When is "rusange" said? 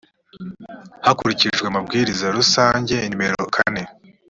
2.37-2.95